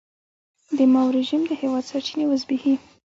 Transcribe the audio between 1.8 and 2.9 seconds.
سرچینې وزبېښي.